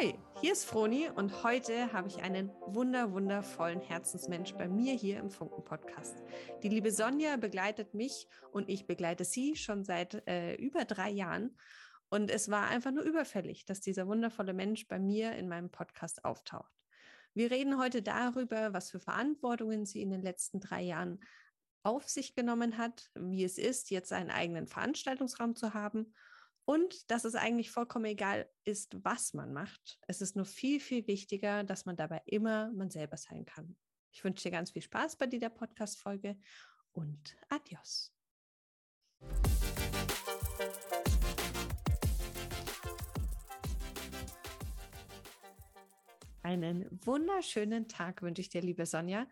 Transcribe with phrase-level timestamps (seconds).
[0.00, 5.20] Hi, hier ist Froni und heute habe ich einen wunder wundervollen Herzensmensch bei mir hier
[5.20, 6.16] im Funken Podcast.
[6.64, 11.56] Die liebe Sonja begleitet mich und ich begleite sie schon seit äh, über drei Jahren
[12.08, 16.24] und es war einfach nur überfällig, dass dieser wundervolle Mensch bei mir in meinem Podcast
[16.24, 16.72] auftaucht.
[17.32, 21.20] Wir reden heute darüber, was für Verantwortungen sie in den letzten drei Jahren
[21.84, 26.14] auf sich genommen hat, wie es ist, jetzt einen eigenen Veranstaltungsraum zu haben
[26.64, 29.98] und dass es eigentlich vollkommen egal ist, was man macht.
[30.06, 33.76] Es ist nur viel, viel wichtiger, dass man dabei immer man selber sein kann.
[34.10, 36.38] Ich wünsche dir ganz viel Spaß bei dieser Podcast-Folge
[36.92, 38.14] und adios.
[46.44, 49.26] Einen wunderschönen Tag wünsche ich dir, liebe Sonja.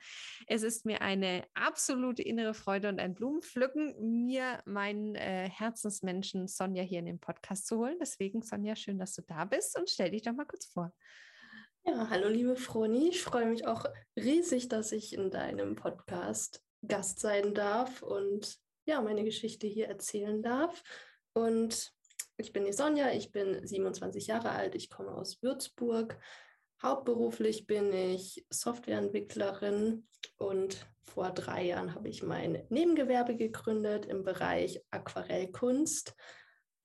[0.47, 6.83] Es ist mir eine absolute innere Freude und ein Blumenpflücken, mir meinen äh, Herzensmenschen Sonja
[6.83, 7.99] hier in den Podcast zu holen.
[8.01, 10.91] Deswegen, Sonja, schön, dass du da bist und stell dich doch mal kurz vor.
[11.85, 13.11] Ja, hallo liebe Froni.
[13.11, 13.85] Ich freue mich auch
[14.17, 20.43] riesig, dass ich in deinem Podcast Gast sein darf und ja, meine Geschichte hier erzählen
[20.43, 20.83] darf.
[21.35, 21.93] Und
[22.39, 26.19] ich bin die Sonja, ich bin 27 Jahre alt, ich komme aus Würzburg,
[26.83, 34.83] Hauptberuflich bin ich Softwareentwicklerin und vor drei Jahren habe ich mein Nebengewerbe gegründet im Bereich
[34.91, 36.15] Aquarellkunst.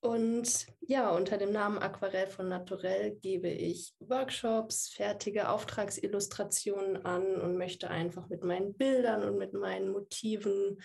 [0.00, 7.56] Und ja, unter dem Namen Aquarell von Naturell gebe ich Workshops, fertige Auftragsillustrationen an und
[7.56, 10.80] möchte einfach mit meinen Bildern und mit meinen Motiven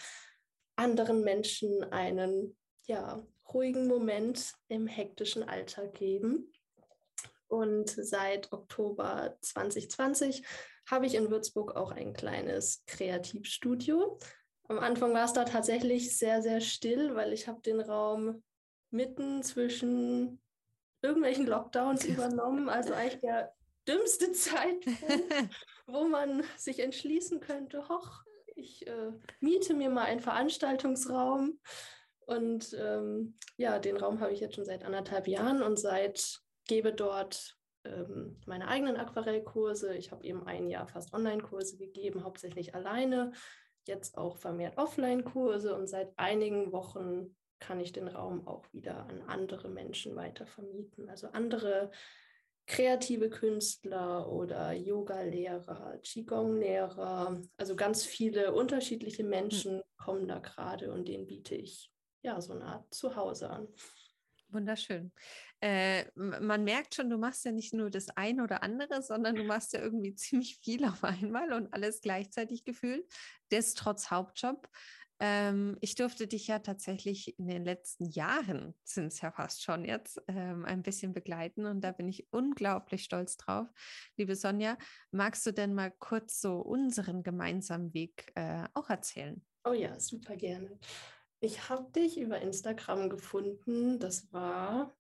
[0.75, 6.52] anderen Menschen einen ja, ruhigen Moment im hektischen Alltag geben.
[7.53, 10.41] Und seit Oktober 2020
[10.89, 14.17] habe ich in Würzburg auch ein kleines Kreativstudio.
[14.69, 18.41] Am Anfang war es da tatsächlich sehr, sehr still, weil ich habe den Raum
[18.89, 20.41] mitten zwischen
[21.03, 22.69] irgendwelchen Lockdowns übernommen.
[22.69, 23.53] Also eigentlich der
[23.87, 28.23] dümmste Zeitpunkt, wo man sich entschließen könnte, hoch,
[28.55, 31.59] ich äh, miete mir mal einen Veranstaltungsraum.
[32.25, 36.93] Und ähm, ja, den Raum habe ich jetzt schon seit anderthalb Jahren und seit gebe
[36.93, 39.95] dort ähm, meine eigenen Aquarellkurse.
[39.95, 43.31] Ich habe eben ein Jahr fast Online-Kurse gegeben, hauptsächlich alleine,
[43.85, 49.21] jetzt auch vermehrt Offline-Kurse und seit einigen Wochen kann ich den Raum auch wieder an
[49.27, 51.09] andere Menschen weiter vermieten.
[51.09, 51.91] Also andere
[52.65, 59.83] kreative Künstler oder Yoga-Lehrer, Qigong-Lehrer, also ganz viele unterschiedliche Menschen hm.
[59.97, 61.91] kommen da gerade und denen biete ich
[62.21, 63.67] ja so eine Art Zuhause an.
[64.53, 65.11] Wunderschön.
[65.61, 69.43] Äh, man merkt schon, du machst ja nicht nur das eine oder andere, sondern du
[69.43, 73.05] machst ja irgendwie ziemlich viel auf einmal und alles gleichzeitig gefühlt.
[73.49, 74.67] Das trotz Hauptjob.
[75.19, 79.85] Ähm, ich durfte dich ja tatsächlich in den letzten Jahren, sind es ja fast schon
[79.85, 83.67] jetzt, ähm, ein bisschen begleiten und da bin ich unglaublich stolz drauf.
[84.17, 84.77] Liebe Sonja,
[85.11, 89.41] magst du denn mal kurz so unseren gemeinsamen Weg äh, auch erzählen?
[89.63, 90.77] Oh ja, super gerne.
[91.43, 93.99] Ich habe dich über Instagram gefunden.
[93.99, 94.95] Das war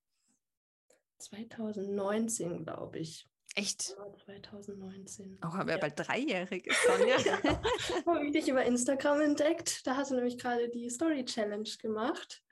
[1.19, 3.29] 2019, glaube ich.
[3.55, 3.95] Echt?
[4.25, 5.37] 2019.
[5.39, 5.79] Auch oh, haben wir ja.
[5.79, 7.17] bald dreijährig ist, Sonja.
[7.17, 7.61] ja,
[8.05, 9.87] habe ich dich über Instagram entdeckt.
[9.87, 12.43] Da hast du nämlich gerade die Story Challenge gemacht.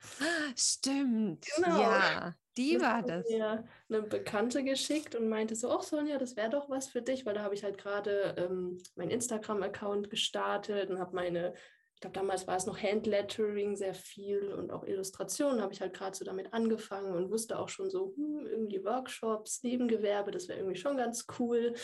[0.56, 1.46] Stimmt.
[1.56, 1.78] Genau.
[1.78, 3.28] Ja, die das war das.
[3.28, 7.26] mir eine Bekannte geschickt und meinte so, ach Sonja, das wäre doch was für dich,
[7.26, 11.52] weil da habe ich halt gerade ähm, meinen Instagram-Account gestartet und habe meine
[12.02, 16.16] glaube, damals war es noch Handlettering sehr viel und auch Illustrationen habe ich halt gerade
[16.16, 20.78] so damit angefangen und wusste auch schon so, hm, irgendwie Workshops, Nebengewerbe, das wäre irgendwie
[20.78, 21.74] schon ganz cool.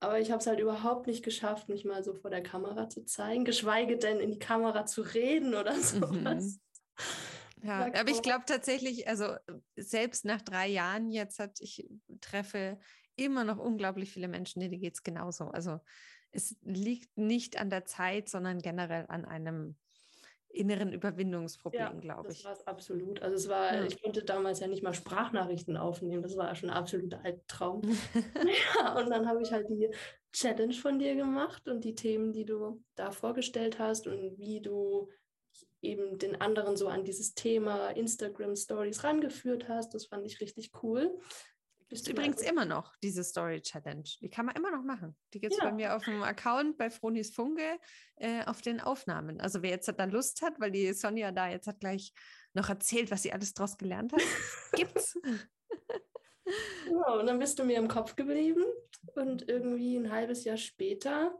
[0.00, 3.04] Aber ich habe es halt überhaupt nicht geschafft, mich mal so vor der Kamera zu
[3.04, 5.80] zeigen, geschweige denn in die Kamera zu reden oder mhm.
[5.80, 6.44] sowas.
[6.44, 6.60] Mhm.
[7.62, 9.34] Ja, aber ich glaube tatsächlich, also
[9.76, 11.86] selbst nach drei Jahren jetzt hat ich
[12.22, 12.78] treffe
[13.16, 15.44] immer noch unglaublich viele Menschen, denen geht es genauso.
[15.48, 15.80] Also
[16.32, 19.76] es liegt nicht an der Zeit, sondern generell an einem
[20.52, 22.38] inneren Überwindungsproblem, ja, glaube ich.
[22.38, 23.22] Das war es absolut.
[23.22, 23.84] Also es war, ja.
[23.84, 26.22] ich konnte damals ja nicht mal Sprachnachrichten aufnehmen.
[26.22, 27.82] Das war schon ein absoluter Albtraum.
[28.78, 29.88] ja, und dann habe ich halt die
[30.32, 35.08] Challenge von dir gemacht und die Themen, die du da vorgestellt hast und wie du
[35.82, 39.94] eben den anderen so an dieses Thema Instagram Stories rangeführt hast.
[39.94, 41.16] Das fand ich richtig cool.
[41.90, 44.08] Ist übrigens immer noch diese Story Challenge.
[44.20, 45.16] Die kann man immer noch machen.
[45.34, 45.64] Die gibt es ja.
[45.64, 47.80] bei mir auf dem Account bei Fronis Funke
[48.14, 49.40] äh, auf den Aufnahmen.
[49.40, 52.12] Also wer jetzt da Lust hat, weil die Sonja da jetzt hat gleich
[52.54, 54.20] noch erzählt, was sie alles draus gelernt hat,
[54.72, 55.18] gibt's.
[56.86, 58.64] Genau, und dann bist du mir im Kopf geblieben
[59.14, 61.34] und irgendwie ein halbes Jahr später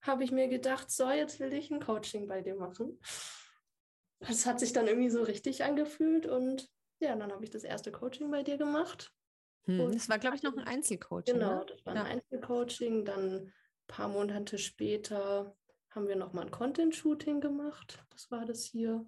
[0.00, 3.00] habe ich mir gedacht, so, jetzt will ich ein Coaching bei dir machen.
[4.20, 6.68] Das hat sich dann irgendwie so richtig angefühlt und
[7.00, 9.12] ja, dann habe ich das erste Coaching bei dir gemacht
[9.64, 11.34] Hm, das war, glaube ich, noch ein Einzelcoaching.
[11.34, 11.66] Genau, ne?
[11.66, 12.04] das war ein ja.
[12.04, 13.04] Einzelcoaching.
[13.04, 13.52] Dann ein
[13.86, 15.56] paar Monate später
[15.90, 18.04] haben wir nochmal ein Content-Shooting gemacht.
[18.10, 19.06] Das war das hier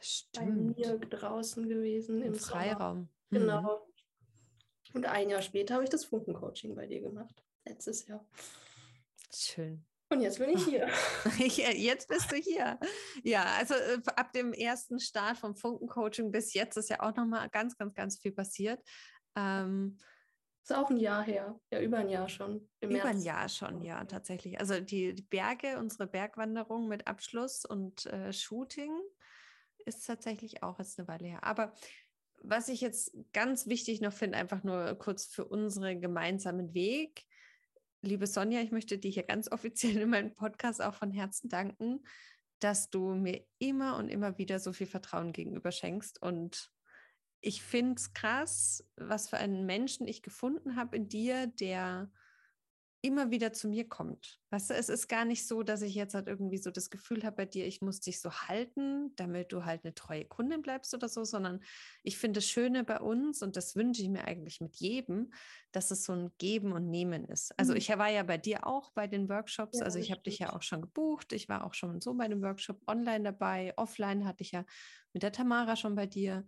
[0.00, 0.76] Stimmt.
[0.76, 3.08] bei mir draußen gewesen im, im Freiraum.
[3.30, 3.46] Sommer.
[3.46, 3.62] Genau.
[3.62, 4.94] Mhm.
[4.94, 7.44] Und ein Jahr später habe ich das Funken-Coaching bei dir gemacht.
[7.64, 8.26] Letztes Jahr.
[9.34, 9.84] Schön.
[10.08, 10.88] Und jetzt bin ich hier.
[11.76, 12.78] jetzt bist du hier.
[13.24, 17.48] Ja, also äh, ab dem ersten Start vom Funken-Coaching bis jetzt ist ja auch nochmal
[17.50, 18.80] ganz, ganz, ganz viel passiert.
[19.36, 19.98] Ähm,
[20.62, 22.68] ist auch ein Jahr her, ja, über ein Jahr schon.
[22.80, 23.06] über März.
[23.06, 24.58] ein Jahr schon, ja, tatsächlich.
[24.58, 28.90] Also die, die Berge, unsere Bergwanderung mit Abschluss und äh, Shooting
[29.84, 31.44] ist tatsächlich auch jetzt eine Weile her.
[31.44, 31.72] Aber
[32.42, 37.24] was ich jetzt ganz wichtig noch finde, einfach nur kurz für unseren gemeinsamen Weg.
[38.02, 42.04] Liebe Sonja, ich möchte dir hier ganz offiziell in meinem Podcast auch von Herzen danken,
[42.58, 46.72] dass du mir immer und immer wieder so viel Vertrauen gegenüber schenkst und
[47.40, 52.10] ich finde es krass, was für einen Menschen ich gefunden habe in dir, der
[53.06, 54.40] immer wieder zu mir kommt.
[54.50, 57.22] Weißt du, es ist gar nicht so, dass ich jetzt halt irgendwie so das Gefühl
[57.22, 60.92] habe bei dir, ich muss dich so halten, damit du halt eine treue Kundin bleibst
[60.92, 61.60] oder so, sondern
[62.02, 65.32] ich finde das Schöne bei uns und das wünsche ich mir eigentlich mit jedem,
[65.70, 67.56] dass es so ein Geben und Nehmen ist.
[67.58, 67.78] Also mhm.
[67.78, 70.52] ich war ja bei dir auch bei den Workshops, ja, also ich habe dich ja
[70.52, 74.42] auch schon gebucht, ich war auch schon so bei dem Workshop online dabei, offline hatte
[74.42, 74.64] ich ja
[75.12, 76.44] mit der Tamara schon bei dir.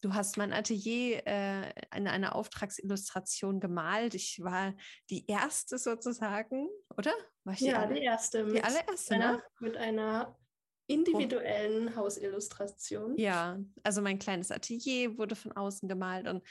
[0.00, 4.14] Du hast mein Atelier äh, in einer Auftragsillustration gemalt.
[4.14, 4.74] Ich war
[5.10, 7.12] die erste sozusagen, oder?
[7.44, 8.46] War ich ja, die, die erste.
[8.46, 9.42] Die allererste, einer, ne?
[9.60, 10.38] Mit einer
[10.86, 11.96] individuellen oh.
[11.96, 13.16] Hausillustration.
[13.16, 16.42] Ja, also mein kleines Atelier wurde von außen gemalt und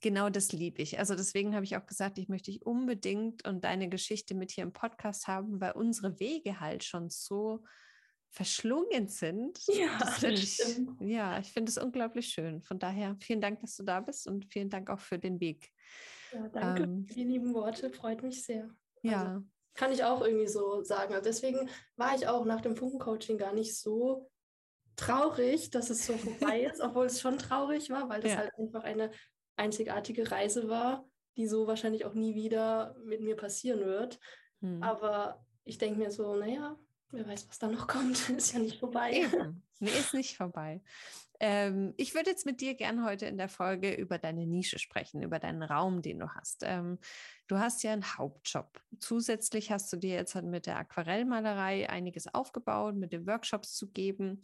[0.00, 0.98] genau das liebe ich.
[0.98, 4.64] Also deswegen habe ich auch gesagt, ich möchte dich unbedingt und deine Geschichte mit hier
[4.64, 7.64] im Podcast haben, weil unsere Wege halt schon so
[8.34, 9.58] verschlungen sind.
[9.68, 10.58] Ja, das das ich,
[11.00, 12.60] ja, ich finde es unglaublich schön.
[12.62, 15.70] Von daher vielen Dank, dass du da bist und vielen Dank auch für den Weg.
[16.32, 18.68] Ja, danke ähm, für die lieben Worte, freut mich sehr.
[19.02, 19.26] Ja.
[19.26, 19.44] Also,
[19.74, 21.14] kann ich auch irgendwie so sagen.
[21.14, 24.30] Also deswegen war ich auch nach dem Funkencoaching gar nicht so
[24.96, 28.38] traurig, dass es so vorbei ist, obwohl es schon traurig war, weil das ja.
[28.38, 29.10] halt einfach eine
[29.56, 34.20] einzigartige Reise war, die so wahrscheinlich auch nie wieder mit mir passieren wird.
[34.60, 34.82] Hm.
[34.82, 36.78] Aber ich denke mir so, naja,
[37.10, 39.12] wer weiß, was da noch kommt, ist ja nicht vorbei.
[39.12, 39.62] Eben.
[39.80, 40.80] Nee, ist nicht vorbei.
[41.40, 45.20] Ähm, ich würde jetzt mit dir gerne heute in der Folge über deine Nische sprechen,
[45.20, 46.62] über deinen Raum, den du hast.
[46.64, 46.98] Ähm,
[47.48, 48.80] du hast ja einen Hauptjob.
[49.00, 53.90] Zusätzlich hast du dir jetzt halt mit der Aquarellmalerei einiges aufgebaut, mit den Workshops zu
[53.90, 54.42] geben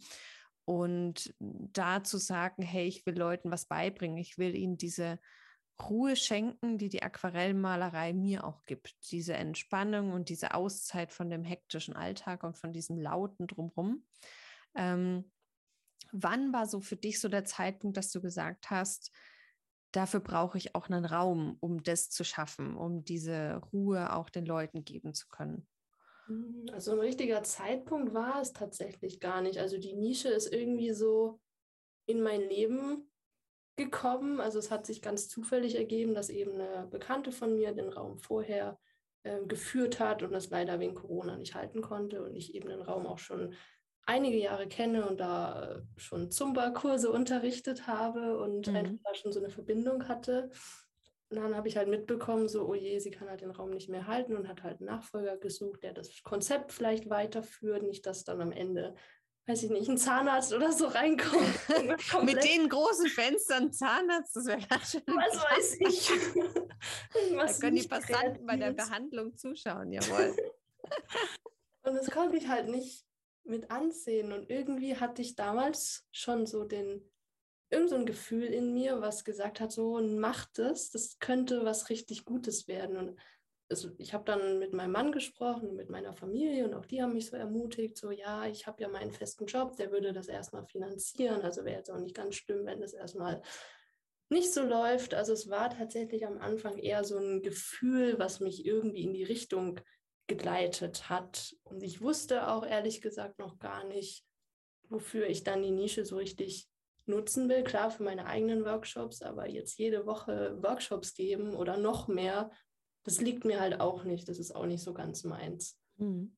[0.65, 5.17] und da zu sagen, hey, ich will Leuten was beibringen, ich will ihnen diese
[5.89, 9.11] Ruhe schenken, die die Aquarellmalerei mir auch gibt.
[9.11, 14.05] Diese Entspannung und diese Auszeit von dem hektischen Alltag und von diesem Lauten drumherum.
[14.75, 15.31] Ähm,
[16.11, 19.11] wann war so für dich so der Zeitpunkt, dass du gesagt hast,
[19.91, 24.45] dafür brauche ich auch einen Raum, um das zu schaffen, um diese Ruhe auch den
[24.45, 25.67] Leuten geben zu können?
[26.27, 29.57] Hm, also ein richtiger Zeitpunkt war es tatsächlich gar nicht.
[29.57, 31.39] Also die Nische ist irgendwie so
[32.05, 33.10] in mein Leben
[33.85, 34.39] gekommen.
[34.39, 38.19] Also es hat sich ganz zufällig ergeben, dass eben eine Bekannte von mir den Raum
[38.19, 38.79] vorher
[39.23, 42.81] äh, geführt hat und das leider wegen Corona nicht halten konnte und ich eben den
[42.81, 43.53] Raum auch schon
[44.05, 48.75] einige Jahre kenne und da äh, schon Zumba-Kurse unterrichtet habe und mhm.
[48.75, 50.49] einfach da schon so eine Verbindung hatte.
[51.29, 53.89] Und dann habe ich halt mitbekommen, so, oh je, sie kann halt den Raum nicht
[53.89, 58.25] mehr halten und hat halt einen Nachfolger gesucht, der das Konzept vielleicht weiterführt, nicht dass
[58.25, 58.95] dann am Ende
[59.47, 61.43] weiß ich nicht, ein Zahnarzt oder so reinkommt.
[62.23, 65.01] Mit den großen Fenstern Zahnarzt, das wäre ganz schön.
[65.07, 66.11] Was weiß ich.
[67.35, 70.35] da können die Passanten bei der Behandlung zuschauen, jawohl.
[71.83, 73.05] und das konnte ich halt nicht
[73.43, 74.31] mit ansehen.
[74.31, 77.11] Und irgendwie hatte ich damals schon so den,
[77.71, 81.89] irgend so ein Gefühl in mir, was gesagt hat, so mach das, das könnte was
[81.89, 82.97] richtig Gutes werden.
[82.97, 83.19] Und
[83.71, 87.13] also ich habe dann mit meinem Mann gesprochen, mit meiner Familie und auch die haben
[87.13, 90.65] mich so ermutigt, so ja, ich habe ja meinen festen Job, der würde das erstmal
[90.65, 93.41] finanzieren, also wäre jetzt auch nicht ganz schlimm, wenn das erstmal
[94.29, 95.13] nicht so läuft.
[95.13, 99.23] Also es war tatsächlich am Anfang eher so ein Gefühl, was mich irgendwie in die
[99.23, 99.79] Richtung
[100.27, 101.55] gegleitet hat.
[101.63, 104.25] Und ich wusste auch ehrlich gesagt noch gar nicht,
[104.89, 106.69] wofür ich dann die Nische so richtig
[107.05, 107.63] nutzen will.
[107.63, 112.51] Klar, für meine eigenen Workshops, aber jetzt jede Woche Workshops geben oder noch mehr
[113.03, 114.27] das liegt mir halt auch nicht.
[114.27, 115.79] Das ist auch nicht so ganz meins.
[115.97, 116.35] Mhm.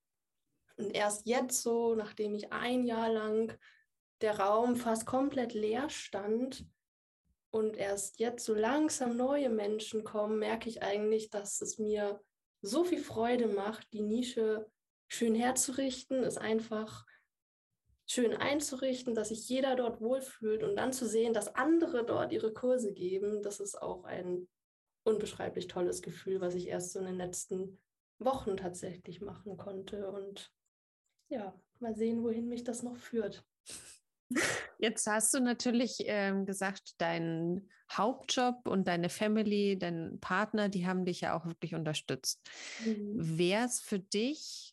[0.78, 3.58] Und erst jetzt so, nachdem ich ein Jahr lang
[4.22, 6.66] der Raum fast komplett leer stand
[7.52, 12.22] und erst jetzt so langsam neue Menschen kommen, merke ich eigentlich, dass es mir
[12.62, 14.66] so viel Freude macht, die Nische
[15.08, 17.06] schön herzurichten, es einfach
[18.08, 22.54] schön einzurichten, dass sich jeder dort wohlfühlt und dann zu sehen, dass andere dort ihre
[22.54, 24.48] Kurse geben, das ist auch ein
[25.04, 27.80] unbeschreiblich tolles Gefühl, was ich erst so in den letzten
[28.20, 30.10] Wochen tatsächlich machen konnte.
[30.10, 30.52] Und
[31.30, 33.46] ja, mal sehen, wohin mich das noch führt.
[34.80, 41.06] Jetzt hast du natürlich ähm, gesagt, dein Hauptjob und deine Family, dein Partner, die haben
[41.06, 42.42] dich ja auch wirklich unterstützt.
[42.86, 43.38] Mhm.
[43.38, 44.73] Wäre es für dich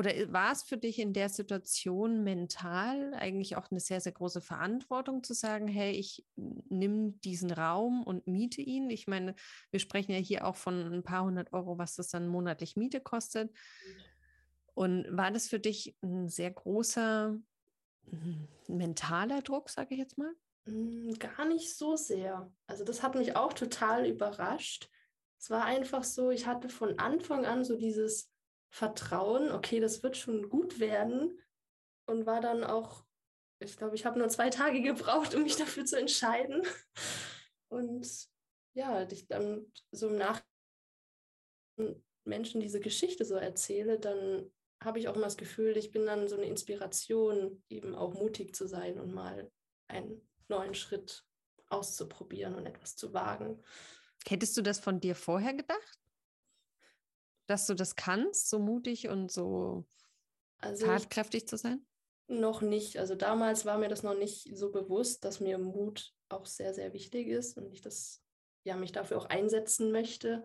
[0.00, 4.40] oder war es für dich in der Situation mental eigentlich auch eine sehr, sehr große
[4.40, 8.88] Verantwortung zu sagen, hey, ich nehme diesen Raum und miete ihn?
[8.88, 9.34] Ich meine,
[9.70, 13.02] wir sprechen ja hier auch von ein paar hundert Euro, was das dann monatlich Miete
[13.02, 13.54] kostet.
[14.72, 17.36] Und war das für dich ein sehr großer
[18.08, 20.32] hm, mentaler Druck, sage ich jetzt mal?
[20.64, 22.50] Hm, gar nicht so sehr.
[22.66, 24.88] Also das hat mich auch total überrascht.
[25.38, 28.29] Es war einfach so, ich hatte von Anfang an so dieses
[28.70, 31.38] Vertrauen, okay, das wird schon gut werden
[32.06, 33.04] und war dann auch,
[33.58, 36.62] ich glaube, ich habe nur zwei Tage gebraucht, um mich dafür zu entscheiden.
[37.68, 38.28] Und
[38.74, 40.44] ja, ich dann so im Nachhinein
[42.24, 44.50] Menschen diese Geschichte so erzähle, dann
[44.82, 48.54] habe ich auch immer das Gefühl, ich bin dann so eine Inspiration, eben auch mutig
[48.54, 49.50] zu sein und mal
[49.88, 51.24] einen neuen Schritt
[51.68, 53.62] auszuprobieren und etwas zu wagen.
[54.26, 55.99] Hättest du das von dir vorher gedacht?
[57.50, 59.84] Dass du das kannst, so mutig und so
[60.60, 61.84] also tatkräftig zu sein?
[62.28, 62.98] Noch nicht.
[62.98, 66.92] Also damals war mir das noch nicht so bewusst, dass mir Mut auch sehr, sehr
[66.92, 68.22] wichtig ist und ich das
[68.62, 70.44] ja mich dafür auch einsetzen möchte.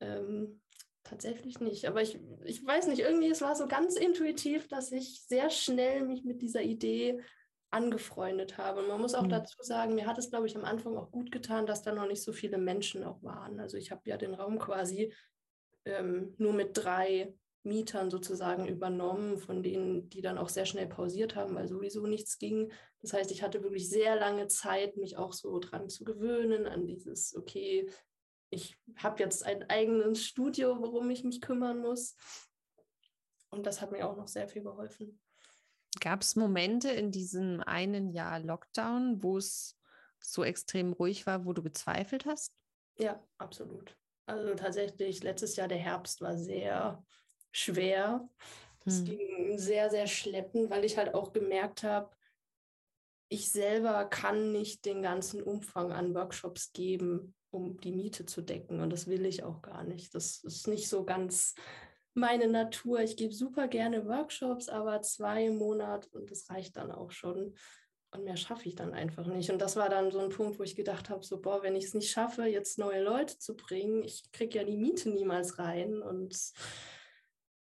[0.00, 0.60] Ähm,
[1.08, 1.86] Tatsächlich nicht.
[1.86, 6.04] Aber ich, ich weiß nicht, irgendwie, es war so ganz intuitiv, dass ich sehr schnell
[6.04, 7.22] mich mit dieser Idee
[7.70, 8.80] angefreundet habe.
[8.80, 9.28] Und man muss auch mhm.
[9.28, 12.08] dazu sagen, mir hat es, glaube ich, am Anfang auch gut getan, dass da noch
[12.08, 13.60] nicht so viele Menschen auch waren.
[13.60, 15.12] Also ich habe ja den Raum quasi
[15.86, 21.34] ähm, nur mit drei Mietern sozusagen übernommen, von denen, die dann auch sehr schnell pausiert
[21.34, 22.70] haben, weil sowieso nichts ging.
[23.00, 26.86] Das heißt, ich hatte wirklich sehr lange Zeit, mich auch so dran zu gewöhnen, an
[26.86, 27.90] dieses, okay,
[28.50, 32.16] ich habe jetzt ein eigenes Studio, worum ich mich kümmern muss.
[33.50, 35.20] Und das hat mir auch noch sehr viel geholfen.
[36.00, 39.78] Gab es Momente in diesem einen Jahr Lockdown, wo es
[40.20, 42.52] so extrem ruhig war, wo du gezweifelt hast?
[42.98, 43.96] Ja, absolut.
[44.26, 47.02] Also tatsächlich, letztes Jahr der Herbst war sehr
[47.52, 48.28] schwer.
[48.84, 49.04] Es hm.
[49.04, 52.10] ging sehr, sehr schleppend, weil ich halt auch gemerkt habe,
[53.28, 58.80] ich selber kann nicht den ganzen Umfang an Workshops geben, um die Miete zu decken.
[58.80, 60.14] Und das will ich auch gar nicht.
[60.14, 61.54] Das ist nicht so ganz
[62.14, 63.00] meine Natur.
[63.00, 67.54] Ich gebe super gerne Workshops, aber zwei Monate und das reicht dann auch schon.
[68.16, 69.50] Und mehr schaffe ich dann einfach nicht.
[69.50, 71.84] Und das war dann so ein Punkt, wo ich gedacht habe, so, boah, wenn ich
[71.84, 76.02] es nicht schaffe, jetzt neue Leute zu bringen, ich kriege ja die Miete niemals rein
[76.02, 76.52] und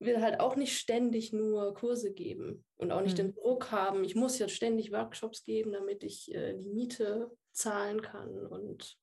[0.00, 3.24] will halt auch nicht ständig nur Kurse geben und auch nicht mhm.
[3.24, 8.00] den Druck haben, ich muss jetzt ständig Workshops geben, damit ich äh, die Miete zahlen
[8.00, 8.46] kann.
[8.46, 8.96] Und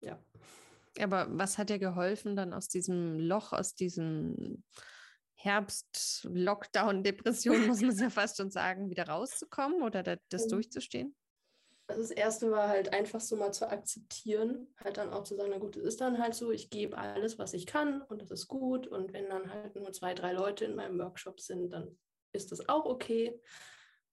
[0.00, 0.22] ja.
[1.00, 4.64] Aber was hat dir geholfen, dann aus diesem Loch, aus diesem
[5.42, 10.50] Herbst-Lockdown-Depression, muss man ja fast schon sagen, wieder rauszukommen oder das mhm.
[10.50, 11.16] durchzustehen?
[11.86, 15.50] Also das erste war halt einfach so mal zu akzeptieren, halt dann auch zu sagen,
[15.50, 18.30] na gut, es ist dann halt so, ich gebe alles, was ich kann und das
[18.30, 18.86] ist gut.
[18.86, 21.98] Und wenn dann halt nur zwei, drei Leute in meinem Workshop sind, dann
[22.32, 23.40] ist das auch okay.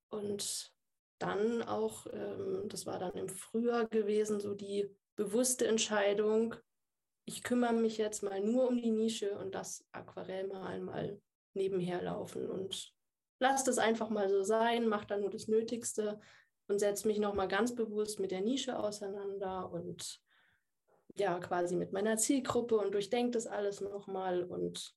[0.10, 0.74] Und
[1.20, 6.56] dann auch, ähm, das war dann im Frühjahr gewesen, so die bewusste Entscheidung,
[7.28, 11.22] ich kümmere mich jetzt mal nur um die Nische und das Aquarell mal,
[11.54, 12.94] nebenher laufen und
[13.40, 16.22] lass das einfach mal so sein, mach dann nur das Nötigste
[16.68, 20.22] und setze mich nochmal ganz bewusst mit der Nische auseinander und
[21.16, 24.96] ja, quasi mit meiner Zielgruppe und durchdenke das alles nochmal und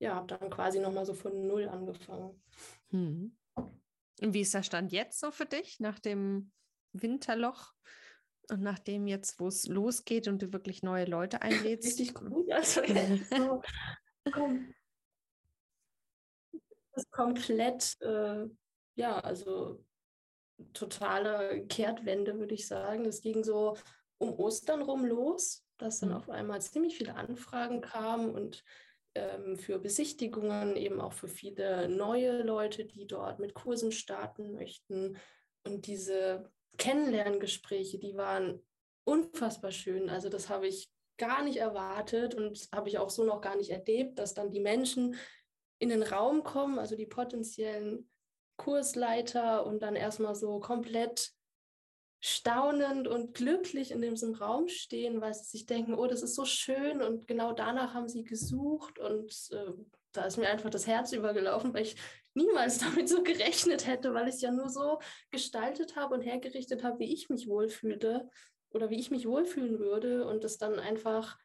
[0.00, 2.42] ja, habe dann quasi nochmal so von Null angefangen.
[2.88, 3.36] Hm.
[3.54, 6.50] Und wie ist der Stand jetzt so für dich nach dem
[6.92, 7.74] Winterloch?
[8.50, 11.86] Und nachdem jetzt, wo es losgeht und du wirklich neue Leute einlädst.
[11.86, 12.50] Richtig gut.
[12.50, 12.82] Also
[13.36, 13.62] so,
[14.32, 14.74] komm.
[16.52, 18.46] Das ist komplett, äh,
[18.96, 19.84] ja, also
[20.72, 23.04] totale Kehrtwende, würde ich sagen.
[23.04, 23.76] Es ging so
[24.18, 26.16] um Ostern rum los, dass dann mhm.
[26.16, 28.64] auf einmal ziemlich viele Anfragen kamen und
[29.14, 35.16] ähm, für Besichtigungen, eben auch für viele neue Leute, die dort mit Kursen starten möchten.
[35.64, 38.66] Und diese Kennenlerngespräche, die waren
[39.04, 40.08] unfassbar schön.
[40.08, 43.70] Also das habe ich gar nicht erwartet und habe ich auch so noch gar nicht
[43.70, 45.16] erlebt, dass dann die Menschen
[45.78, 48.10] in den Raum kommen, also die potenziellen
[48.56, 51.32] Kursleiter und dann erstmal so komplett
[52.20, 56.44] staunend und glücklich in diesem Raum stehen, weil sie sich denken, oh, das ist so
[56.44, 59.72] schön und genau danach haben sie gesucht und äh,
[60.12, 61.96] da ist mir einfach das Herz übergelaufen, weil ich
[62.34, 64.98] niemals damit so gerechnet hätte, weil ich es ja nur so
[65.30, 68.28] gestaltet habe und hergerichtet habe, wie ich mich wohlfühlte
[68.70, 71.38] oder wie ich mich wohlfühlen würde und es dann einfach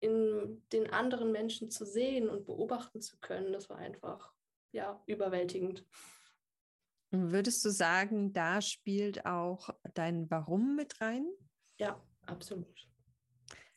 [0.00, 4.32] in den anderen Menschen zu sehen und beobachten zu können, das war einfach
[4.72, 5.84] ja überwältigend.
[7.10, 11.26] Würdest du sagen, da spielt auch dein Warum mit rein?
[11.78, 12.88] Ja, absolut.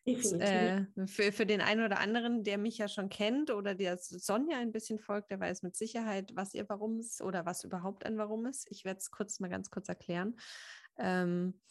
[0.04, 4.58] Äh, für, für den einen oder anderen, der mich ja schon kennt oder der Sonja
[4.58, 8.18] ein bisschen folgt, der weiß mit Sicherheit, was ihr Warum ist oder was überhaupt ein
[8.18, 8.66] Warum ist.
[8.72, 10.36] Ich werde es kurz mal ganz kurz erklären.
[10.98, 11.62] Ähm,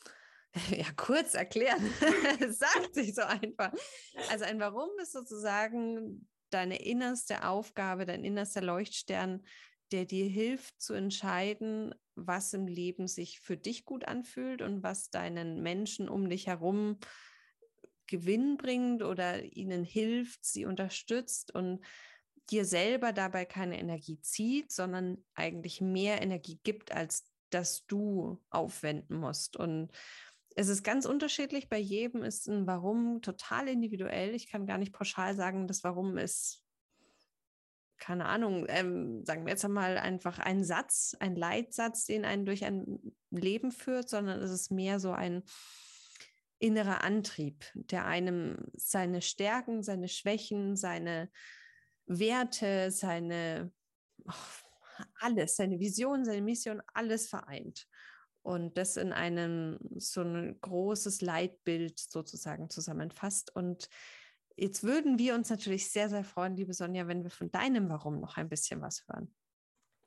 [0.71, 1.83] ja, kurz erklären,
[2.51, 3.73] sagt sich so einfach.
[4.31, 9.45] Also ein Warum ist sozusagen deine innerste Aufgabe, dein innerster Leuchtstern,
[9.93, 15.11] der dir hilft zu entscheiden, was im Leben sich für dich gut anfühlt und was
[15.11, 16.99] deinen Menschen um dich herum
[18.07, 21.81] Gewinn bringt oder ihnen hilft, sie unterstützt und
[22.51, 29.17] dir selber dabei keine Energie zieht, sondern eigentlich mehr Energie gibt, als dass du aufwenden
[29.17, 29.57] musst.
[29.57, 29.91] Und
[30.57, 31.69] es ist ganz unterschiedlich.
[31.69, 34.35] Bei jedem ist ein Warum total individuell.
[34.35, 36.65] Ich kann gar nicht pauschal sagen, das Warum ist,
[38.01, 42.65] keine Ahnung, ähm, sagen wir jetzt einmal einfach ein Satz, ein Leitsatz, den einen durch
[42.65, 45.45] ein Leben führt, sondern es ist mehr so ein
[46.59, 51.31] innerer Antrieb, der einem seine Stärken, seine Schwächen, seine
[52.07, 53.71] Werte, seine
[54.27, 54.33] oh,
[55.21, 57.87] alles, seine Vision, seine Mission, alles vereint
[58.43, 63.55] und das in einem so ein großes Leitbild sozusagen zusammenfasst.
[63.55, 63.89] Und
[64.57, 68.21] jetzt würden wir uns natürlich sehr, sehr freuen, liebe Sonja, wenn wir von deinem Warum
[68.21, 69.35] noch ein bisschen was hören.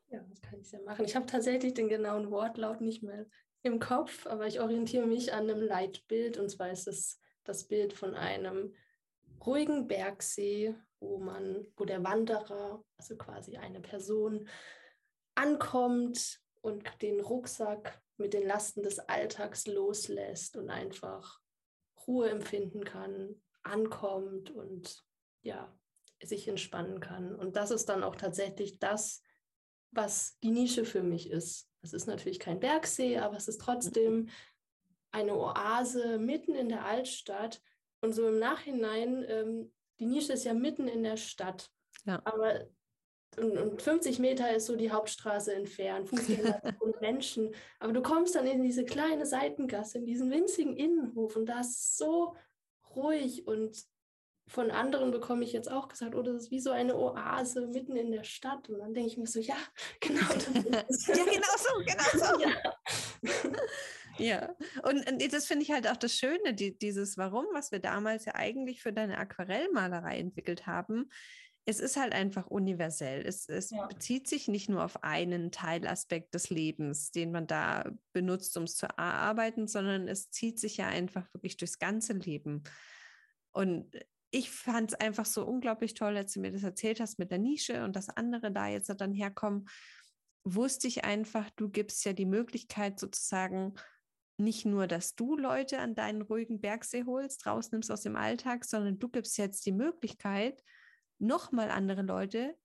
[0.08, 1.04] Ja, das kann ich ja machen.
[1.04, 3.26] Ich habe tatsächlich den genauen Wortlaut nicht mehr
[3.62, 7.92] im Kopf, aber ich orientiere mich an einem Leitbild und zwar ist es das Bild
[7.92, 8.74] von einem
[9.44, 14.48] ruhigen Bergsee, wo man, wo der Wanderer, also quasi eine Person,
[15.34, 21.40] ankommt und den Rucksack mit den Lasten des Alltags loslässt und einfach
[22.06, 25.04] Ruhe empfinden kann, ankommt und
[25.42, 25.72] ja,
[26.22, 27.34] sich entspannen kann.
[27.34, 29.22] Und das ist dann auch tatsächlich das,
[29.90, 31.68] was die Nische für mich ist.
[31.82, 34.28] Es ist natürlich kein Bergsee, aber es ist trotzdem
[35.10, 37.62] eine Oase mitten in der Altstadt.
[38.00, 41.70] Und so im Nachhinein, ähm, die Nische ist ja mitten in der Stadt.
[42.04, 42.20] Ja.
[42.24, 42.66] Aber
[43.36, 47.54] und, und 50 Meter ist so die Hauptstraße entfernt, Fußgänger und Menschen.
[47.78, 51.96] Aber du kommst dann in diese kleine Seitengasse, in diesen winzigen Innenhof und da ist
[51.96, 52.36] so
[52.96, 53.76] ruhig und
[54.46, 57.96] von anderen bekomme ich jetzt auch gesagt, oh, das ist wie so eine Oase mitten
[57.96, 58.68] in der Stadt.
[58.68, 59.56] Und dann denke ich mir so, ja,
[60.00, 62.40] genau das ja, genau so, genau so.
[64.18, 64.36] ja.
[64.38, 67.78] ja, und, und das finde ich halt auch das Schöne, die, dieses Warum, was wir
[67.78, 71.10] damals ja eigentlich für deine Aquarellmalerei entwickelt haben,
[71.66, 73.24] es ist halt einfach universell.
[73.26, 73.86] Es, es ja.
[73.86, 78.76] bezieht sich nicht nur auf einen Teilaspekt des Lebens, den man da benutzt, um es
[78.76, 82.64] zu erarbeiten, sondern es zieht sich ja einfach wirklich durchs ganze Leben.
[83.52, 83.96] Und
[84.30, 87.38] ich fand es einfach so unglaublich toll, als du mir das erzählt hast mit der
[87.38, 89.66] Nische und das andere da jetzt dann herkommen,
[90.44, 93.74] wusste ich einfach, du gibst ja die Möglichkeit sozusagen,
[94.36, 98.98] nicht nur, dass du Leute an deinen ruhigen Bergsee holst, rausnimmst aus dem Alltag, sondern
[98.98, 100.60] du gibst jetzt die Möglichkeit,
[101.18, 102.56] nochmal andere Leute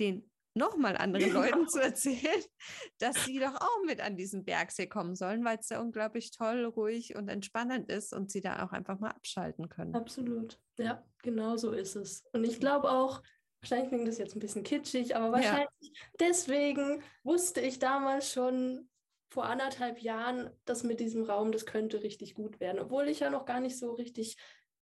[0.00, 1.42] den nochmal anderen genau.
[1.42, 2.42] Leuten zu erzählen,
[2.98, 6.64] dass sie doch auch mit an diesen Bergsee kommen sollen, weil es ja unglaublich toll,
[6.64, 9.94] ruhig und entspannend ist und sie da auch einfach mal abschalten können.
[9.94, 10.58] Absolut.
[10.78, 12.24] Ja, genau so ist es.
[12.32, 13.22] Und ich glaube auch,
[13.62, 15.90] wahrscheinlich klingt das jetzt ein bisschen kitschig, aber wahrscheinlich ja.
[16.20, 18.88] deswegen wusste ich damals schon
[19.30, 23.30] vor anderthalb Jahren, dass mit diesem Raum, das könnte richtig gut werden, obwohl ich ja
[23.30, 24.36] noch gar nicht so richtig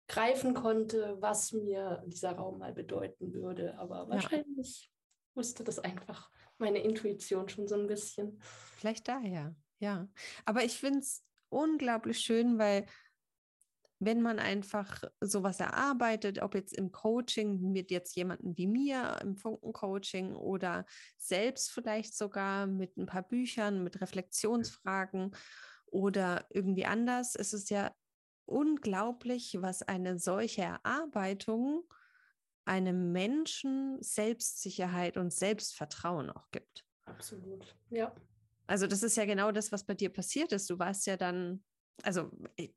[0.08, 3.78] greifen konnte, was mir dieser Raum mal bedeuten würde.
[3.78, 4.94] Aber wahrscheinlich ja
[5.34, 8.40] wusste das einfach meine Intuition schon so ein bisschen.
[8.76, 10.08] Vielleicht daher, ja.
[10.44, 12.86] Aber ich finde es unglaublich schön, weil
[14.00, 19.36] wenn man einfach sowas erarbeitet, ob jetzt im Coaching mit jetzt jemandem wie mir im
[19.36, 20.84] Funken-Coaching oder
[21.16, 25.34] selbst vielleicht sogar mit ein paar Büchern, mit Reflexionsfragen
[25.86, 27.92] oder irgendwie anders, es ist ja
[28.46, 31.84] unglaublich, was eine solche Erarbeitung
[32.64, 36.84] einem Menschen Selbstsicherheit und Selbstvertrauen auch gibt.
[37.04, 38.14] Absolut, ja.
[38.66, 40.70] Also das ist ja genau das, was bei dir passiert ist.
[40.70, 41.62] Du warst ja dann,
[42.02, 42.30] also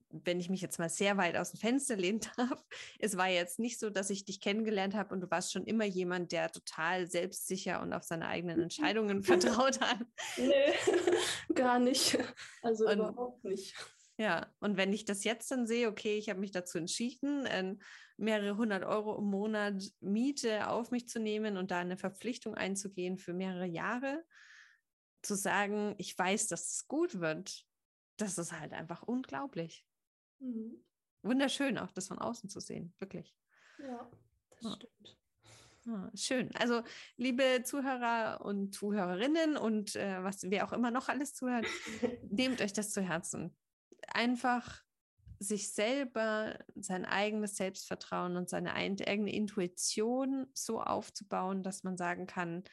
[0.09, 2.65] wenn ich mich jetzt mal sehr weit aus dem Fenster lehnen darf,
[2.99, 5.85] es war jetzt nicht so, dass ich dich kennengelernt habe und du warst schon immer
[5.85, 10.05] jemand, der total selbstsicher und auf seine eigenen Entscheidungen vertraut hat.
[10.35, 10.73] Nee,
[11.55, 12.17] gar nicht.
[12.61, 13.73] Also und, überhaupt nicht.
[14.17, 17.75] Ja, und wenn ich das jetzt dann sehe, okay, ich habe mich dazu entschieden, äh,
[18.17, 23.19] mehrere hundert Euro im Monat Miete auf mich zu nehmen und da eine Verpflichtung einzugehen
[23.19, 24.25] für mehrere Jahre,
[25.21, 27.63] zu sagen, ich weiß, dass es gut wird,
[28.17, 29.85] das ist halt einfach unglaublich.
[30.39, 30.83] Mhm.
[31.21, 33.35] Wunderschön, auch das von außen zu sehen, wirklich.
[33.77, 34.09] Ja,
[34.49, 34.75] das ja.
[34.75, 35.17] stimmt.
[35.89, 36.53] Ah, schön.
[36.55, 36.83] Also,
[37.15, 41.65] liebe Zuhörer und Zuhörerinnen und äh, was wer auch immer noch alles zuhört,
[42.29, 43.55] nehmt euch das zu Herzen.
[44.13, 44.83] Einfach
[45.39, 52.63] sich selber sein eigenes Selbstvertrauen und seine eigene Intuition so aufzubauen, dass man sagen kann,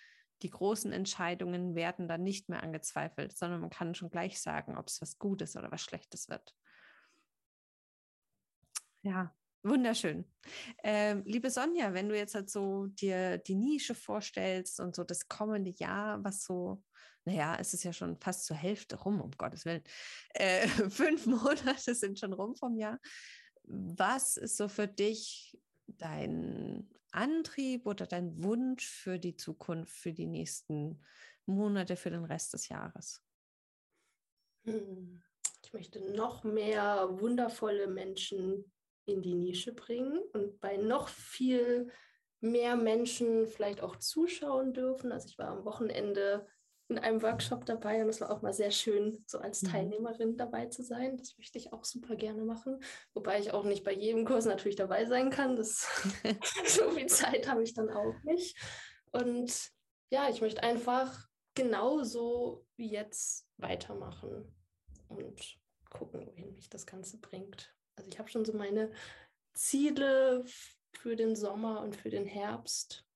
[0.43, 4.89] die großen Entscheidungen werden dann nicht mehr angezweifelt, sondern man kann schon gleich sagen, ob
[4.89, 6.55] es was Gutes oder was Schlechtes wird.
[9.03, 10.25] Ja, wunderschön.
[10.83, 15.29] Ähm, liebe Sonja, wenn du jetzt halt so dir die Nische vorstellst und so das
[15.29, 16.83] kommende Jahr, was so,
[17.25, 19.83] naja, es ist ja schon fast zur Hälfte rum, um Gottes Willen.
[20.31, 23.01] Äh, fünf Monate sind schon rum vom Jahr.
[23.63, 30.27] Was ist so für dich dein Antrieb oder dein Wunsch für die Zukunft, für die
[30.27, 31.03] nächsten
[31.47, 33.23] Monate, für den Rest des Jahres?
[34.65, 35.23] Hm,
[35.63, 38.71] ich möchte noch mehr wundervolle Menschen
[39.07, 41.91] in die Nische bringen und bei noch viel
[42.41, 45.13] mehr Menschen vielleicht auch zuschauen dürfen.
[45.13, 46.47] Also ich war am Wochenende
[46.89, 49.69] in einem Workshop dabei und es war auch mal sehr schön, so als mhm.
[49.69, 51.17] Teilnehmerin dabei zu sein.
[51.17, 52.79] Das möchte ich auch super gerne machen,
[53.15, 55.57] wobei ich auch nicht bei jedem Kurs natürlich dabei sein kann.
[55.57, 55.87] Das
[56.67, 58.57] so viel Zeit habe ich dann auch nicht.
[59.13, 59.71] Und
[60.11, 64.55] ja, ich möchte einfach genauso wie jetzt weitermachen
[65.09, 67.75] und gucken, wohin mich das Ganze bringt.
[67.97, 68.93] Also ich habe schon so meine
[69.55, 70.45] Ziele
[70.93, 73.07] für den Sommer und für den Herbst.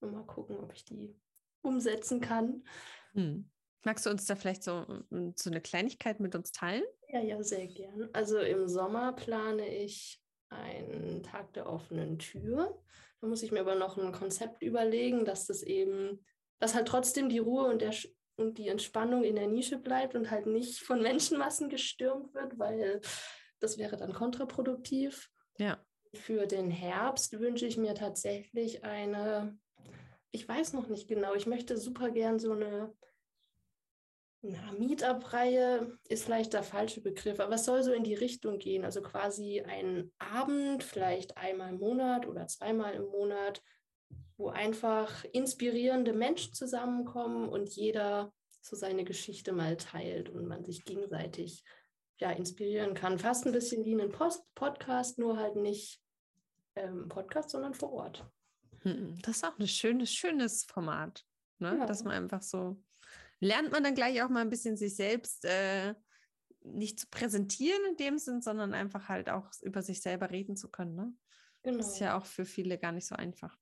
[0.00, 1.16] Und mal gucken, ob ich die
[1.62, 2.64] umsetzen kann.
[3.14, 3.50] Hm.
[3.84, 6.84] Magst du uns da vielleicht so, hm, so eine Kleinigkeit mit uns teilen?
[7.08, 8.08] Ja, ja, sehr gern.
[8.12, 12.80] Also im Sommer plane ich einen Tag der offenen Tür.
[13.20, 16.24] Da muss ich mir aber noch ein Konzept überlegen, dass das eben,
[16.58, 17.94] dass halt trotzdem die Ruhe und, der,
[18.36, 23.00] und die Entspannung in der Nische bleibt und halt nicht von Menschenmassen gestürmt wird, weil
[23.60, 25.30] das wäre dann kontraproduktiv.
[25.58, 25.84] Ja.
[26.14, 29.58] Für den Herbst wünsche ich mir tatsächlich eine
[30.34, 31.34] ich weiß noch nicht genau.
[31.34, 32.92] Ich möchte super gern so eine,
[34.42, 38.84] na, Meetup-Reihe ist vielleicht der falsche Begriff, aber es soll so in die Richtung gehen.
[38.84, 43.62] Also quasi ein Abend, vielleicht einmal im Monat oder zweimal im Monat,
[44.36, 50.84] wo einfach inspirierende Menschen zusammenkommen und jeder so seine Geschichte mal teilt und man sich
[50.84, 51.62] gegenseitig
[52.18, 53.20] ja, inspirieren kann.
[53.20, 56.02] Fast ein bisschen wie ein Post Podcast, nur halt nicht
[56.74, 58.26] ähm, Podcast, sondern vor Ort.
[58.84, 61.24] Hm, das ist auch ein schönes, schönes Format,
[61.58, 61.78] ne?
[61.78, 61.86] Ja.
[61.86, 62.82] dass man einfach so
[63.40, 65.94] lernt man dann gleich auch mal ein bisschen sich selbst äh,
[66.62, 70.70] nicht zu präsentieren in dem Sinn, sondern einfach halt auch über sich selber reden zu
[70.70, 70.94] können.
[70.94, 71.12] Ne?
[71.62, 71.78] Genau.
[71.78, 73.56] Das ist ja auch für viele gar nicht so einfach.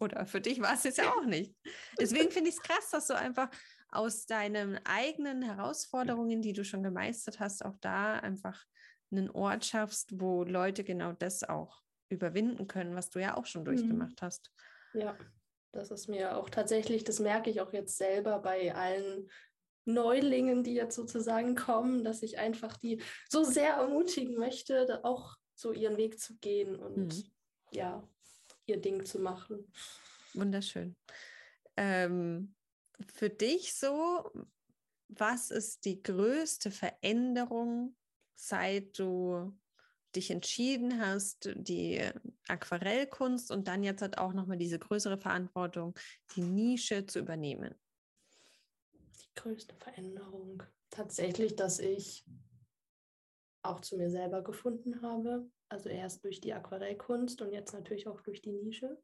[0.00, 1.54] Oder für dich war es jetzt ja auch nicht.
[1.98, 3.48] Deswegen finde ich es krass, dass du einfach
[3.88, 8.64] aus deinen eigenen Herausforderungen, die du schon gemeistert hast, auch da einfach
[9.10, 13.62] einen Ort schaffst, wo Leute genau das auch überwinden können, was du ja auch schon
[13.62, 13.66] mhm.
[13.66, 14.52] durchgemacht hast.
[14.92, 15.16] Ja,
[15.72, 19.30] das ist mir auch tatsächlich, das merke ich auch jetzt selber bei allen
[19.84, 25.72] Neulingen, die jetzt sozusagen kommen, dass ich einfach die so sehr ermutigen möchte, auch so
[25.72, 27.30] ihren Weg zu gehen und mhm.
[27.72, 28.08] ja,
[28.66, 29.72] ihr Ding zu machen.
[30.34, 30.96] Wunderschön.
[31.76, 32.54] Ähm,
[33.06, 34.30] für dich so,
[35.08, 37.96] was ist die größte Veränderung,
[38.34, 39.52] seit du
[40.16, 42.02] dich entschieden hast, die
[42.48, 45.94] Aquarellkunst und dann jetzt hat auch nochmal diese größere Verantwortung,
[46.34, 47.74] die Nische zu übernehmen?
[48.92, 50.62] Die größte Veränderung.
[50.90, 52.24] Tatsächlich, dass ich
[53.62, 55.50] auch zu mir selber gefunden habe.
[55.68, 59.00] Also erst durch die Aquarellkunst und jetzt natürlich auch durch die Nische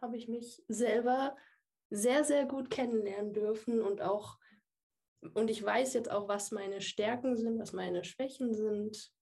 [0.00, 1.36] habe ich mich selber
[1.90, 4.38] sehr, sehr gut kennenlernen dürfen und auch,
[5.34, 9.13] und ich weiß jetzt auch, was meine Stärken sind, was meine Schwächen sind,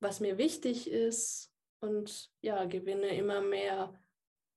[0.00, 3.98] was mir wichtig ist und ja, gewinne immer mehr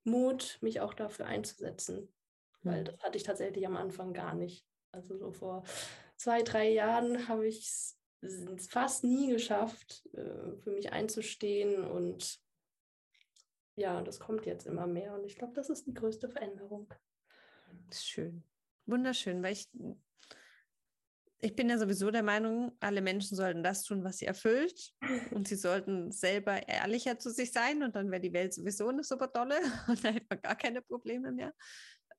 [0.04, 2.14] Mut, mich auch dafür einzusetzen,
[2.64, 2.86] weil hm.
[2.86, 4.66] das hatte ich tatsächlich am Anfang gar nicht.
[4.92, 5.64] Also so vor
[6.18, 7.98] zwei, drei Jahren habe ich es
[8.70, 12.40] fast nie geschafft, äh, für mich einzustehen und
[13.76, 16.94] ja, das kommt jetzt immer mehr und ich glaube, das ist die größte Veränderung.
[17.92, 18.44] Schön,
[18.86, 19.70] wunderschön, weil ich
[21.42, 24.94] ich bin ja sowieso der Meinung, alle Menschen sollten das tun, was sie erfüllt.
[25.32, 29.04] Und sie sollten selber ehrlicher zu sich sein und dann wäre die Welt sowieso eine
[29.04, 29.56] super tolle
[29.88, 31.54] und da hätte man gar keine Probleme mehr.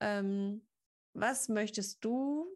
[0.01, 0.67] Ähm,
[1.15, 2.47] was möchtest du?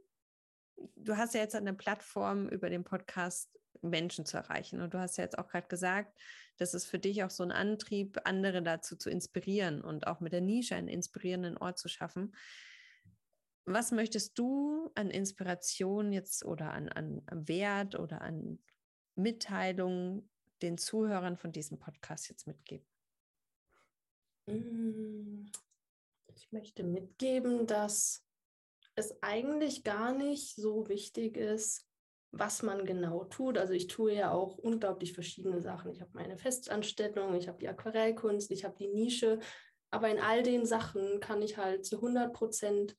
[0.96, 4.81] Du hast ja jetzt eine Plattform über den Podcast Menschen zu erreichen.
[4.81, 6.18] Und du hast ja jetzt auch gerade gesagt,
[6.57, 10.33] das ist für dich auch so ein Antrieb, andere dazu zu inspirieren und auch mit
[10.33, 12.35] der Nische einen inspirierenden Ort zu schaffen
[13.66, 18.61] was möchtest du an Inspiration jetzt oder an, an Wert oder an
[19.16, 20.31] Mitteilungen
[20.62, 22.87] den Zuhörern von diesem Podcast jetzt mitgeben?
[24.46, 25.46] Mm,
[26.29, 28.24] ich möchte mitgeben, dass
[28.94, 31.87] es eigentlich gar nicht so wichtig ist,
[32.31, 33.59] was man genau tut.
[33.59, 35.90] Also ich tue ja auch unglaublich verschiedene Sachen.
[35.90, 39.40] Ich habe meine Festanstellung, ich habe die Aquarellkunst, ich habe die Nische.
[39.90, 42.96] Aber in all den Sachen kann ich halt zu 100 Prozent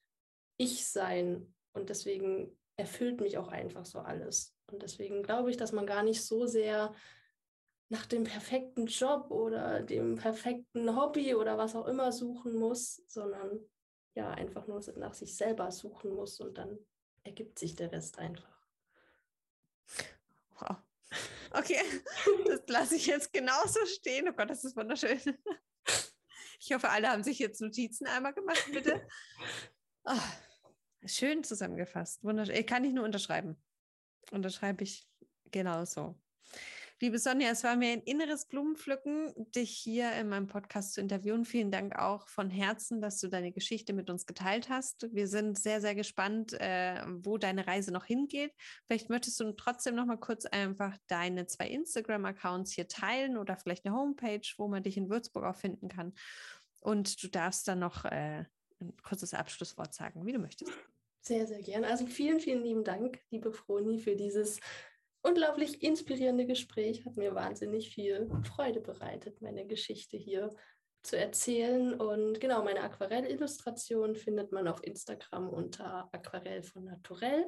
[0.57, 1.53] ich sein.
[1.73, 4.55] Und deswegen erfüllt mich auch einfach so alles.
[4.71, 6.93] Und deswegen glaube ich, dass man gar nicht so sehr
[7.89, 13.61] nach dem perfekten Job oder dem perfekten Hobby oder was auch immer suchen muss, sondern
[14.13, 16.77] ja einfach nur nach sich selber suchen muss und dann
[17.23, 18.57] ergibt sich der Rest einfach.
[20.59, 20.77] Wow.
[21.51, 21.79] Okay,
[22.45, 24.27] das lasse ich jetzt genauso stehen.
[24.27, 25.21] Oh Gott, das ist wunderschön.
[26.59, 29.07] Ich hoffe, alle haben sich jetzt Notizen einmal gemacht, bitte.
[30.03, 30.19] Oh,
[31.05, 32.23] schön zusammengefasst.
[32.23, 32.65] Wunderschön.
[32.65, 33.57] Kann ich nur unterschreiben.
[34.31, 35.07] Unterschreibe ich
[35.51, 36.15] genauso.
[36.99, 41.45] Liebe Sonja, es war mir ein inneres Blumenpflücken, dich hier in meinem Podcast zu interviewen.
[41.45, 45.07] Vielen Dank auch von Herzen, dass du deine Geschichte mit uns geteilt hast.
[45.13, 48.51] Wir sind sehr, sehr gespannt, äh, wo deine Reise noch hingeht.
[48.87, 53.85] Vielleicht möchtest du trotzdem noch mal kurz einfach deine zwei Instagram-Accounts hier teilen oder vielleicht
[53.85, 56.15] eine Homepage, wo man dich in Würzburg auch finden kann.
[56.81, 58.45] Und du darfst dann noch äh,
[58.79, 60.71] ein kurzes Abschlusswort sagen, wie du möchtest.
[61.21, 61.87] Sehr, sehr gerne.
[61.87, 64.59] Also vielen, vielen lieben Dank, liebe Froni, für dieses
[65.23, 67.05] unglaublich inspirierende Gespräch.
[67.05, 70.55] Hat mir wahnsinnig viel Freude bereitet, meine Geschichte hier
[71.03, 71.99] zu erzählen.
[71.99, 77.47] Und genau, meine Aquarellillustration findet man auf Instagram unter Aquarell von Naturell.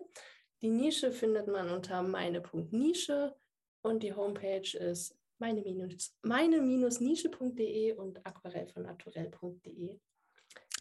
[0.61, 3.35] Die Nische findet man unter meine.nische
[3.81, 9.99] und die Homepage ist meine-nische.de und aquarellvonnaturell.de.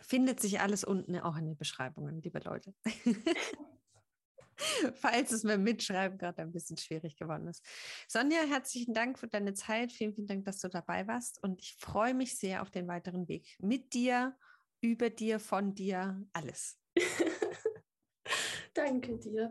[0.08, 2.72] Findet sich alles unten auch in den Beschreibungen, liebe Leute.
[4.94, 7.64] falls es mir Mitschreiben gerade ein bisschen schwierig geworden ist.
[8.08, 9.92] Sonja, herzlichen Dank für deine Zeit.
[9.92, 11.42] Vielen, vielen Dank, dass du dabei warst.
[11.42, 14.36] Und ich freue mich sehr auf den weiteren Weg mit dir,
[14.80, 16.78] über dir, von dir, alles.
[18.74, 19.50] Danke dir.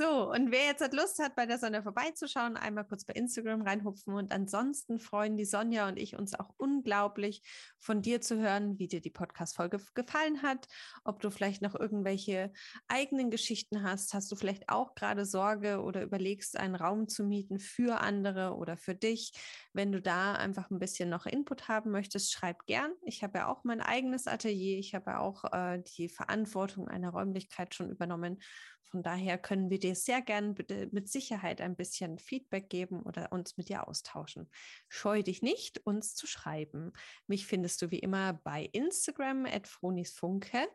[0.00, 4.14] So, und wer jetzt Lust hat, bei der Sonja vorbeizuschauen, einmal kurz bei Instagram reinhupfen.
[4.14, 7.42] Und ansonsten freuen die Sonja und ich uns auch unglaublich,
[7.80, 10.68] von dir zu hören, wie dir die Podcast-Folge gefallen hat,
[11.02, 12.52] ob du vielleicht noch irgendwelche
[12.86, 14.14] eigenen Geschichten hast.
[14.14, 18.76] Hast du vielleicht auch gerade Sorge oder überlegst, einen Raum zu mieten für andere oder
[18.76, 19.32] für dich?
[19.72, 22.92] Wenn du da einfach ein bisschen noch Input haben möchtest, schreib gern.
[23.02, 24.78] Ich habe ja auch mein eigenes Atelier.
[24.78, 28.38] Ich habe ja auch äh, die Verantwortung einer Räumlichkeit schon übernommen.
[28.84, 30.54] Von daher können wir dir sehr gern
[30.92, 34.50] mit Sicherheit ein bisschen Feedback geben oder uns mit dir austauschen.
[34.88, 36.92] Scheu dich nicht, uns zu schreiben.
[37.26, 40.66] Mich findest du wie immer bei Instagram at Fronisfunke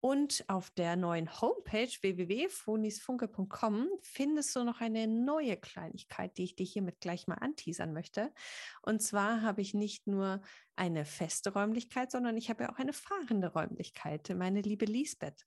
[0.00, 6.66] und auf der neuen Homepage www.fonisfunke.com findest du noch eine neue Kleinigkeit, die ich dir
[6.66, 8.32] hiermit gleich mal anteasern möchte.
[8.82, 10.40] Und zwar habe ich nicht nur
[10.76, 15.44] eine feste Räumlichkeit, sondern ich habe ja auch eine fahrende Räumlichkeit, meine liebe Lisbeth.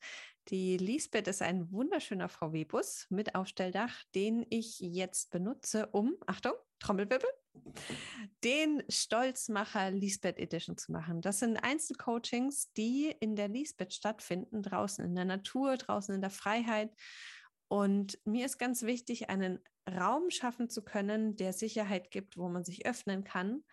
[0.50, 7.30] Die Lisbeth ist ein wunderschöner VW-Bus mit Aufstelldach, den ich jetzt benutze, um, Achtung, Trommelwirbel,
[8.44, 11.22] den Stolzmacher Lisbeth Edition zu machen.
[11.22, 16.30] Das sind Einzelcoachings, die in der Lisbeth stattfinden, draußen in der Natur, draußen in der
[16.30, 16.94] Freiheit.
[17.68, 19.60] Und mir ist ganz wichtig, einen
[19.90, 23.64] Raum schaffen zu können, der Sicherheit gibt, wo man sich öffnen kann.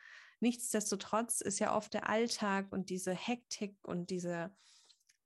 [0.41, 4.55] Nichtsdestotrotz ist ja oft der Alltag und diese Hektik und diese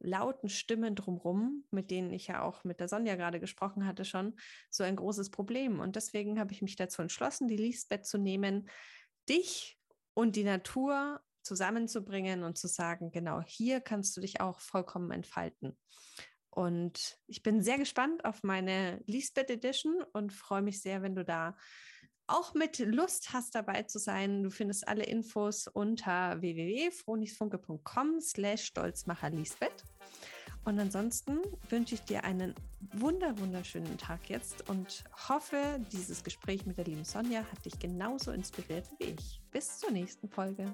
[0.03, 4.35] lauten Stimmen drumherum, mit denen ich ja auch mit der Sonja gerade gesprochen hatte, schon
[4.71, 5.81] so ein großes Problem.
[5.81, 8.69] Und deswegen habe ich mich dazu entschlossen, die Lisbeth zu nehmen,
[9.29, 9.79] dich
[10.15, 15.77] und die Natur zusammenzubringen und zu sagen, genau hier kannst du dich auch vollkommen entfalten.
[16.51, 21.25] Und ich bin sehr gespannt auf meine Lisbeth Edition und freue mich sehr, wenn du
[21.25, 21.57] da
[22.27, 24.43] auch mit Lust hast, dabei zu sein.
[24.43, 29.85] Du findest alle Infos unter www.fronisfunke.com slash stolzmacher Lisbeth.
[30.65, 31.39] Und ansonsten
[31.71, 32.55] wünsche ich dir einen
[32.93, 38.31] wunder, wunderschönen Tag jetzt und hoffe, dieses Gespräch mit der lieben Sonja hat dich genauso
[38.31, 39.41] inspiriert wie ich.
[39.51, 40.73] Bis zur nächsten Folge.